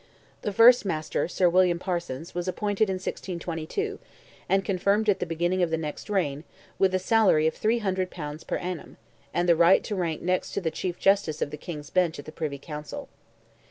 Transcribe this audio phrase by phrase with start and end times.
[0.41, 3.99] The first master, Sir William Parsons, was appointed in 1622,
[4.49, 6.43] and confirmed at the beginning of the next reign,
[6.79, 8.97] with a salary of 300 pounds per annum,
[9.31, 12.25] and the right to rank next to the Chief Justice of the King's Bench at
[12.25, 13.09] the Privy Council.